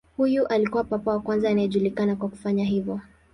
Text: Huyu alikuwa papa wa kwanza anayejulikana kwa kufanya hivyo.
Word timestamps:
Huyu 0.17 0.47
alikuwa 0.47 0.83
papa 0.83 1.11
wa 1.11 1.19
kwanza 1.19 1.49
anayejulikana 1.49 2.15
kwa 2.15 2.29
kufanya 2.29 2.65
hivyo. 2.65 3.01